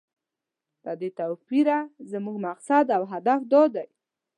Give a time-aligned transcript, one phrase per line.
[0.85, 1.77] له دې توپیره
[2.11, 3.87] زموږ مقصد او هدف دا دی.